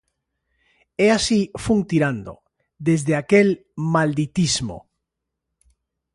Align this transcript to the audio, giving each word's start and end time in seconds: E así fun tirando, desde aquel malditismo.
E 1.05 1.07
así 1.17 1.41
fun 1.63 1.79
tirando, 1.91 2.33
desde 2.87 3.13
aquel 3.21 3.47
malditismo. 3.95 4.77